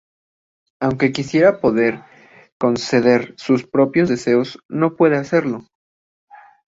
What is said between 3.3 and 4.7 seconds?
sus propios deseos